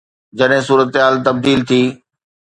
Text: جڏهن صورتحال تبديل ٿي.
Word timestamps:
جڏهن 0.37 0.61
صورتحال 0.67 1.13
تبديل 1.27 1.59
ٿي. 1.69 1.81